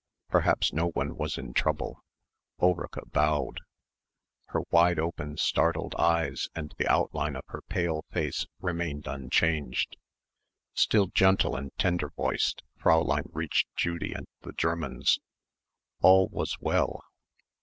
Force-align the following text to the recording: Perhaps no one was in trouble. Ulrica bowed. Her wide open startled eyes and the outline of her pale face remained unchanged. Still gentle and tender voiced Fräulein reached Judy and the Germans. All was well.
Perhaps 0.29 0.73
no 0.73 0.87
one 0.89 1.15
was 1.15 1.37
in 1.37 1.53
trouble. 1.53 2.03
Ulrica 2.59 3.05
bowed. 3.05 3.59
Her 4.47 4.61
wide 4.71 4.97
open 4.97 5.37
startled 5.37 5.93
eyes 5.93 6.49
and 6.55 6.73
the 6.79 6.87
outline 6.87 7.35
of 7.35 7.43
her 7.49 7.61
pale 7.61 8.03
face 8.09 8.47
remained 8.59 9.05
unchanged. 9.05 9.97
Still 10.73 11.05
gentle 11.05 11.55
and 11.55 11.71
tender 11.77 12.09
voiced 12.09 12.63
Fräulein 12.79 13.29
reached 13.31 13.67
Judy 13.75 14.13
and 14.13 14.25
the 14.39 14.53
Germans. 14.53 15.19
All 16.01 16.27
was 16.29 16.57
well. 16.59 17.03